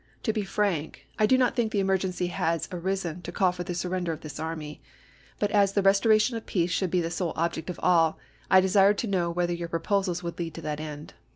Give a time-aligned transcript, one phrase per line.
[0.23, 3.75] To be frank, I do not think the emergency has arisen to call for the
[3.75, 4.81] surrender of this army;
[5.37, 8.17] but as the restoration of peace should be the sole object of all,
[8.49, 11.13] I desired to know whether your pro posals would lead to that end.